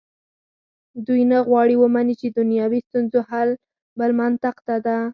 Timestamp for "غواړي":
1.47-1.75